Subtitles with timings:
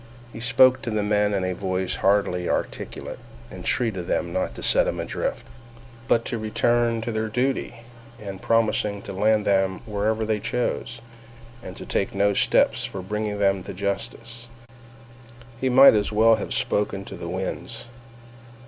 [0.33, 3.19] He spoke to the men in a voice hardly articulate,
[3.51, 5.45] entreated them not to set him adrift,
[6.07, 7.81] but to return to their duty,
[8.19, 11.01] and promising to land them wherever they chose,
[11.61, 14.49] and to take no steps for bringing them to justice.
[15.59, 17.87] He might as well have spoken to the winds.